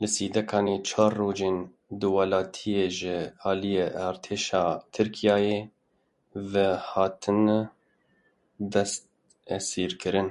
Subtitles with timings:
[0.00, 1.58] Li Sîdekanê çar roj in
[1.98, 3.18] du welatî ji
[3.50, 5.60] aliyê artêşa Tirkiyeyê
[6.52, 7.60] ve hatine
[8.72, 10.28] desteserkirin.